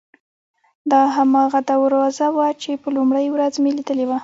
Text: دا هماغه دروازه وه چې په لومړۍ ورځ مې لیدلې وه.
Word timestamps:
دا 0.91 1.01
هماغه 1.15 1.59
دروازه 1.69 2.27
وه 2.35 2.47
چې 2.61 2.71
په 2.81 2.87
لومړۍ 2.95 3.27
ورځ 3.31 3.53
مې 3.63 3.71
لیدلې 3.77 4.05
وه. 4.07 4.17